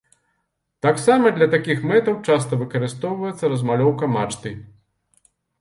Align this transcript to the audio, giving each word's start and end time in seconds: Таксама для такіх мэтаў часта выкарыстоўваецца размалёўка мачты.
Таксама 0.85 1.31
для 1.35 1.47
такіх 1.55 1.83
мэтаў 1.91 2.15
часта 2.29 2.53
выкарыстоўваецца 2.63 3.53
размалёўка 3.55 4.11
мачты. 4.15 4.57